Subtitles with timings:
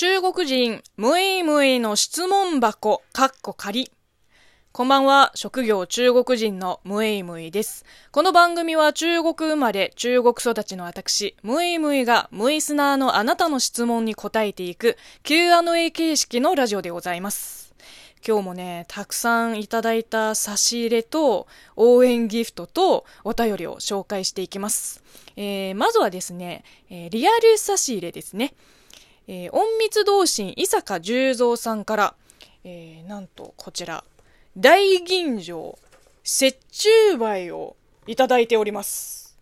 [0.00, 3.92] 中国人、むいむいの質問箱、かっこ仮。
[4.72, 7.84] こんばんは、職業中国人のムイムイです。
[8.10, 17.74] この番組は中国生まれ、中国育ちの私、ムイムイがムイスナーのあなたの質問に答えていく Q&A 形式のラジオでございます。
[18.26, 21.46] 今日もね、たくさんいただいた差し入れと
[21.76, 25.02] 応援ギフトとお便りを紹介していきます。
[25.36, 28.54] えー、まずはですね、えー、リアル差し入れですね。
[29.32, 32.14] えー、隠密同心伊坂十三さんから、
[32.64, 34.02] えー、なんとこちら、
[34.56, 35.78] 大吟醸、
[36.24, 37.76] 雪中梅を
[38.08, 39.38] いただいております。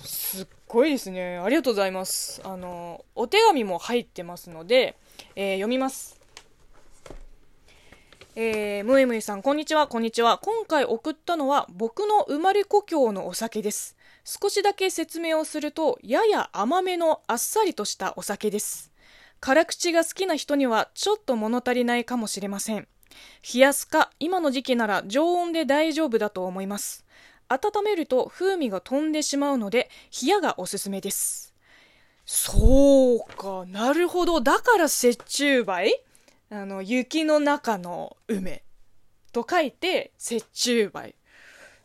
[0.00, 1.38] すっごいですね。
[1.38, 2.40] ありがとうございます。
[2.42, 4.96] あの、お手紙も入ってますので、
[5.36, 6.13] えー、読みます。
[8.36, 10.38] えー、むいむいさん、こんにちは、こんにちは。
[10.38, 13.96] 今回送ったのは僕の生まれ故郷のお酒です。
[14.24, 18.90] 少しだけ説明をすると、やや甘めのあっさりとしたお酒です。
[19.38, 22.88] 辛口が好きな人にはちょっと物足りないかもしれません。
[23.54, 27.04] 冷やすか、今の時期なら常温で大丈夫だと思います。
[27.48, 29.88] 温めると風味が飛んでしまうので、
[30.20, 31.54] 冷やがおすすめです。
[32.26, 34.40] そうか、なるほど。
[34.40, 36.02] だから雪中梅？
[36.50, 38.62] あの、雪の中の梅
[39.32, 41.14] と書いて雪中梅。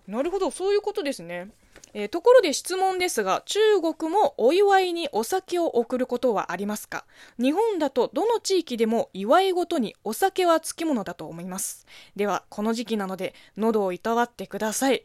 [0.08, 1.52] なるほど、そういうことですね。
[1.94, 7.06] えー、ところで質問ですが、中国もお祝いにお酒を贈ることはありますか？
[7.40, 11.88] 日本だとどの地域でも祝いごとにお酒はつきものだと思います。
[12.16, 15.04] では、この時期なので喉をいたわってください。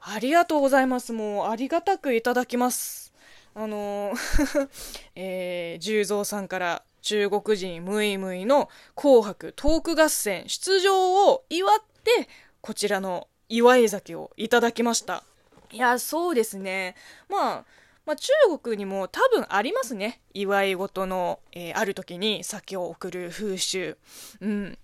[0.00, 1.12] ありがとうございます。
[1.12, 3.12] もうありがたくいただきます。
[3.54, 4.68] あのー
[5.16, 12.28] えー、十三さんから中国人ムイムイの紅白トーク合戦出場を祝って、
[12.60, 15.22] こちらの祝い酒をいただきました。
[15.70, 16.94] いや、そうですね。
[17.28, 17.64] まあ、
[18.06, 18.32] まあ、中
[18.62, 20.20] 国にも多分ありますね。
[20.32, 23.98] 祝い事の、えー、ある時に酒を送る風習。
[24.40, 24.78] うん。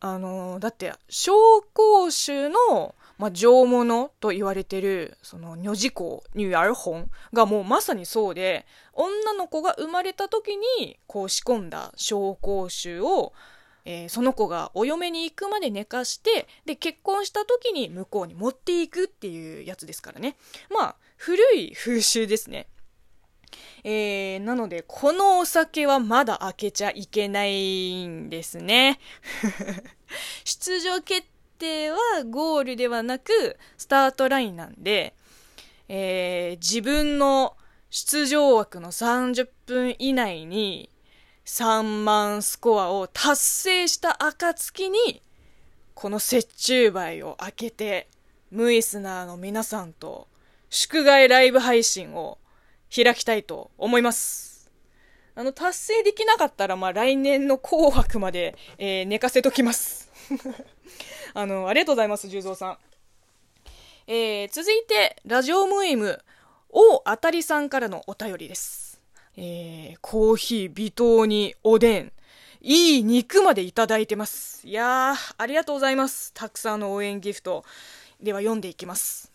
[0.00, 1.32] あのー、だって、紹
[1.72, 13.32] 興酒の、まあ、上物と言われてる、その、女児校、女兒本がもうまさにそうで、女の子が生まれた時に、こう仕込んだ紹興酒を、
[13.84, 20.36] えー、その子がお嫁に行くまで寝かして、で、結婚した時に向こうに持っていくっていうやつですからね。
[20.70, 22.66] まあ、古い風習ですね。
[23.84, 28.98] えー、なので、このお酒はまだ開けちゃいけないんですね。
[30.44, 31.28] 出場決
[31.64, 31.98] 定は
[32.28, 35.14] ゴールではなく、スタートラインなんで、
[35.88, 37.56] えー、自分の
[37.88, 40.90] 出場枠の30分以内に
[41.46, 45.22] 3万スコアを達成した暁に、
[45.94, 48.08] この雪中梅を開けて、
[48.50, 50.28] ムイスナーの皆さんと
[50.68, 52.38] 祝賀ライブ配信を
[52.94, 54.70] 開きたいと思います。
[55.34, 60.04] あの、達成できなかったら、まあ、来年の紅白まで、えー、寝かせときます。
[61.36, 62.78] あの、ありがとうございます、十三さん。
[64.06, 66.22] えー、続いて、ラジオムイム、
[66.68, 69.00] 大当たりさんからのお便りです。
[69.36, 72.12] えー、コーヒー、微糖におでん、
[72.60, 74.64] いい肉までいただいてます。
[74.64, 76.32] いやー、ありがとうございます。
[76.34, 77.64] たくさんの応援ギフト。
[78.22, 79.32] では読んでいきます。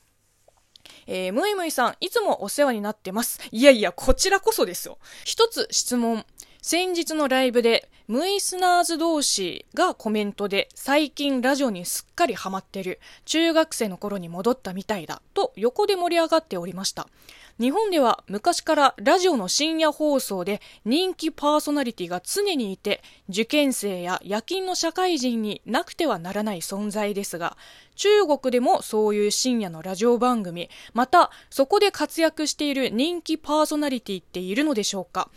[1.06, 3.42] えー、むいむいさん、いつもお世話になってます。
[3.52, 5.00] いやいや、こちらこそですよ。
[5.26, 6.26] 一つ質問。
[6.62, 17.08] 先日のライブで、ムイスナーズ同士がコメントで、最近ラジオにすっかりハマってる、中学生の頃に戻ったみたいだ、と横で盛り上がっておりました。
[17.60, 27.58] 日本では昔からラジオの深夜放送で人気パーソナリティが常にいて、受験生や夜勤の社会人になくてはならない存在ですが、
[27.96, 35.30] 中国でもそういう深夜のラジオ番組、またそこで活躍している人気パーソナリティっているのでしょうか、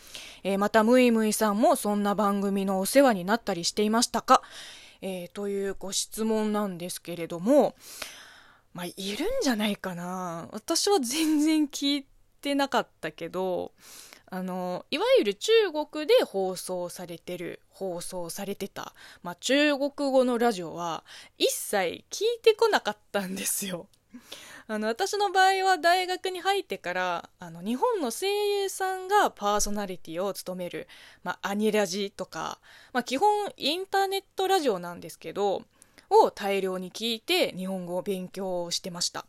[0.44, 4.43] えー、またムイムイさんもそんな番組のお世話になったりしていましたか、
[5.00, 7.75] えー、というご質問なんですけれども、
[8.75, 10.49] まあ、いるんじゃないかな。
[10.50, 12.06] 私は全然聞い
[12.42, 13.72] てなかったけど、
[14.26, 21.05] あの、いわゆる中国で放送されてる、放送されてた、まあ、中国語のラジオは
[21.38, 23.87] 一切聞いてこなかったんですよ。
[24.69, 30.88] あの、私の場合は大学に入ってから、あの、日本の声優さんがパーソナリティを務める、
[31.22, 32.58] まあ、アニラジとか、
[32.93, 35.62] まあ、基本インターネットラジオなんですけど、
[36.12, 39.26] を大量に聞いて日本語を勉強してました。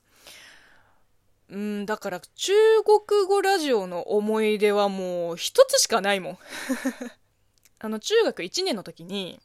[1.53, 2.51] うん、だから中
[2.83, 6.37] 国語ラジオの思い出はもう一つしかないもん。
[7.77, 9.39] あの、中学1年の時に、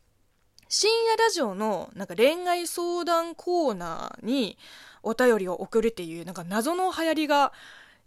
[0.70, 4.56] 深夜ラジオのなんか恋愛相談コーナーに
[5.02, 7.52] お便りを送るっていうなんか謎の流行りが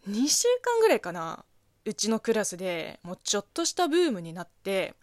[0.08, 1.44] 2週間ぐらいかな
[1.86, 4.94] うちのクラスでもうちょっとしたブームになって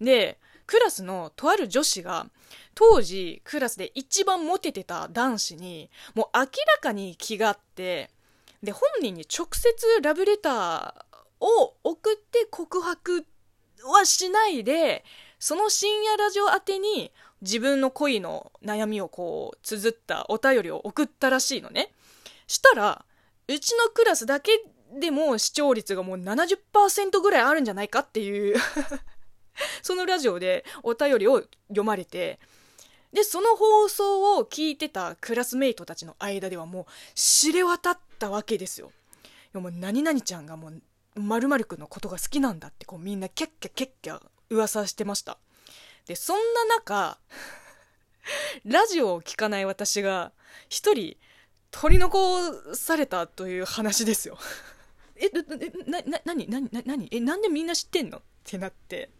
[0.00, 2.28] でクラスのとある女子が
[2.74, 6.48] 当時クラスで一番モテてた男子にもう明ら
[6.80, 8.08] かに気があって
[8.62, 9.72] で本人に直接
[10.02, 13.26] ラブレターを送って告白
[13.84, 15.04] はしないで
[15.38, 17.10] その深夜ラジオ宛てに
[17.40, 21.90] 自分の恋の悩みをこう綴ったお便りを送ったらしいのね。
[22.46, 23.04] したら
[23.48, 24.52] うちのクラスだけ
[24.92, 28.56] でも視聴率がもう70%ぐらいあるんじゃないかっていう
[29.82, 32.38] そのラジオでお便りを読まれて
[33.12, 38.90] でその放送を聞いてたクラスメイトたちの間ではもう知れ渡ったわけですよ。
[39.52, 40.82] もう何々ちゃんがもう
[41.20, 45.38] 〇〇くんのことが好きなんだってこうみんなキャッキャキャッキャ噂してました。
[46.06, 47.18] でそんな中
[48.64, 50.32] ラジオを聞かない私が
[50.68, 51.16] 一人
[51.70, 54.38] 取り残されたという話ですよ
[55.16, 55.28] え、
[55.86, 58.18] な、な、なに、なに、なに、え、なんでみんな知ってんの？
[58.18, 59.10] ってなって、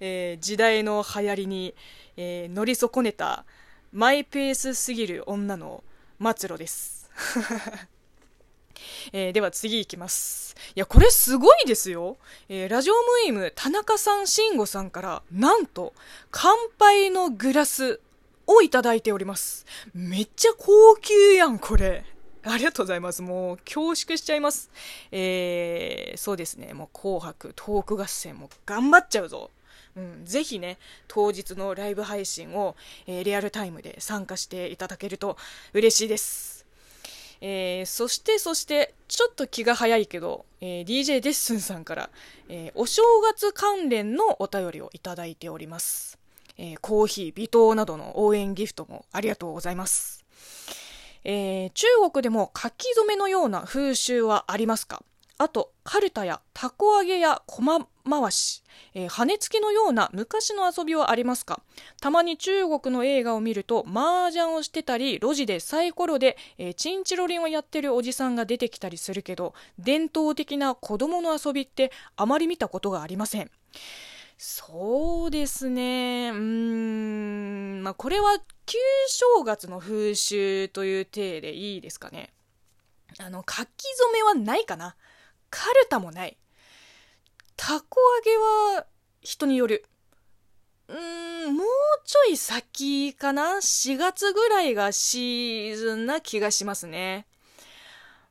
[0.00, 1.74] えー、時代の流行りに、
[2.16, 3.44] えー、乗り損ねた
[3.92, 5.84] マイペースすぎる女の
[6.20, 7.10] 末路です。
[9.12, 10.56] えー、では次いきます。
[10.74, 12.16] いや、これすごいですよ。
[12.48, 15.92] えー、ラジオムイム田中さん、慎吾さんから、なんと、
[16.30, 18.00] 乾杯のグラス
[18.46, 19.66] をいただいております。
[19.94, 22.04] めっちゃ高級やん、これ。
[22.46, 23.22] ありがとうございます。
[23.22, 24.70] もう恐縮しちゃいます。
[25.10, 26.74] えー、そうですね。
[26.74, 29.50] もう紅白トーク合戦も頑張っちゃうぞ。
[29.96, 32.76] うん、ぜひね、当日のライブ配信を、
[33.06, 35.36] えー、リアルタイムで参加していただけると
[35.72, 36.66] 嬉しいです。
[37.40, 42.10] えー、そしてそして、ちょっと気が早いけど、えー、DJ デッスンさんから、
[42.48, 46.18] えお正月関連のお便りをいただいております。
[46.56, 50.24] えコーヒー、微糖などの応援ギフトもありがとうございます。
[51.24, 55.02] え、中国でも書き初めのような風習はありますか？
[55.36, 58.62] あと、カルタやタコ揚げや駒回し、
[58.94, 61.60] えー、羽付きのような昔の遊びはありますか？
[62.00, 73.50] たまに中国の映画を見ると、麻雀をしてたり、路地でサイコロで、えー、チンチロリンをやってるおじさんが出てきたりするけど、伝統的な子供の遊びってあまり見たことがありません。
[74.36, 76.30] そうですね。
[76.30, 77.82] うーん。
[77.82, 78.78] まあ、これは旧
[79.08, 82.32] 正月の風習という体でいいですかね。
[83.18, 84.96] あの、書き初めはないかな。
[85.50, 86.36] カルタもない。
[87.56, 88.36] たこ揚げ
[88.78, 88.86] は
[89.20, 89.84] 人による。
[90.88, 91.66] うーん、もう
[92.04, 97.26] ちょい先かな ?4 月ぐらいがシーズンな気がしますね。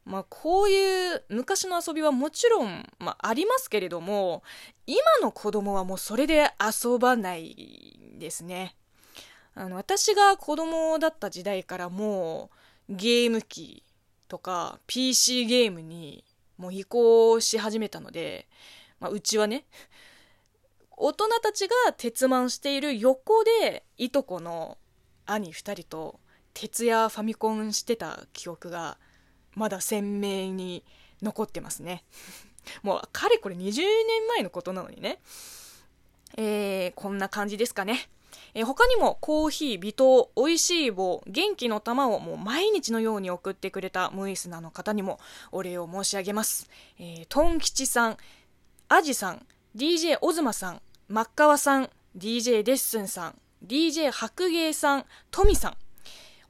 [0.06, 4.44] まあ、こういう昔の遊びはもちろん、まあ、ありますけれども、
[4.86, 8.76] 今の子供はもうそれで遊ばないですね。
[9.56, 12.50] あの、私が子供だった時代からも
[12.90, 13.84] うゲーム機
[14.28, 16.26] とか PC ゲームに
[16.58, 18.48] もう移行し始めたので、
[19.04, 19.66] まあ、うちはね、
[20.96, 24.78] 大人たちが鉄腕している横でいとこの
[25.26, 26.22] 兄2人と
[26.54, 28.98] 徹夜ファミコンしてた記憶が
[29.56, 30.86] まだ鮮明に
[31.22, 32.06] 残ってますね。
[32.82, 35.20] もう、かれこれ20年前のことなのにね。
[36.38, 38.10] えー、こんな感じですかね。
[38.54, 45.20] えー、他にもコーヒー、微糖、美味しい棒、元気の玉をもう毎日のように送ってくれたムイスナの方にも
[45.52, 46.70] お礼を申し上げます。
[47.00, 48.18] えー、トン吉さん、
[48.96, 49.44] アジさん、
[49.76, 55.78] DJ オズマさん、マッカワさん、DJ デッスンさん、DJ 白芸さん、トミさん、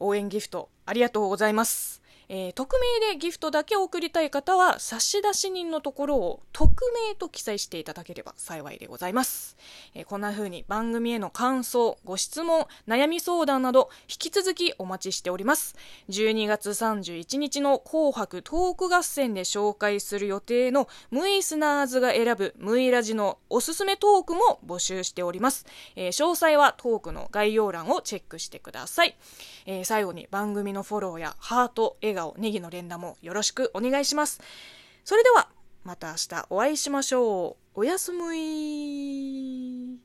[0.01, 2.02] 応援ギフトありがとうございます。
[2.29, 6.73] えー、匿名でギフトだけ送りたい方は差出人のところを匿
[7.09, 9.57] 名と記載していただければ幸いでございます、
[9.93, 15.75] えー、こんな風に番組への感想ご質問悩み相談など引き続きお待ちしております。
[16.09, 25.65] 12月31日の紅白トーク合戦で紹介する予定のムイスナーズが選ぶムイラジのおすすめトークも募集しております、
[25.95, 29.15] えー、詳細はトークの概要欄をチェックしてください、
[29.65, 34.41] え最後に番組のフォローやハート笑笑顔、ネギの連打もよろしくお願いします。
[35.03, 35.49] それでは、
[35.83, 37.81] また明日お会いしましょう。
[37.81, 40.02] おやすみ